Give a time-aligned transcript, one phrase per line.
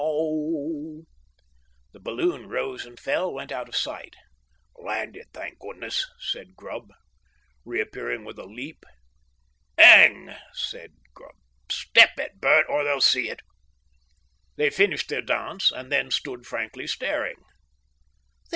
[0.01, 1.03] The
[1.99, 4.15] balloon rose and fell, went out of sight
[4.75, 6.89] "landed, thank goodness," said Grubb
[7.65, 8.83] re appeared with a leap.
[9.77, 11.35] "'ENG!" said Grubb.
[11.71, 13.41] "Step it, Bert, or they'll see it!"
[14.55, 17.37] They finished their dance, and then stood frankly staring.